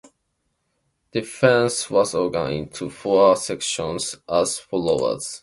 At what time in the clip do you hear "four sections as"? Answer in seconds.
2.89-4.57